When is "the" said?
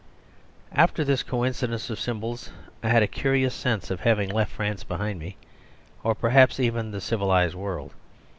6.89-6.99